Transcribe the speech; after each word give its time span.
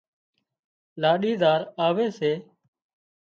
لاڏِي 1.01 1.31
زار 1.41 1.61
آوي 1.87 2.07
سي 2.17 2.31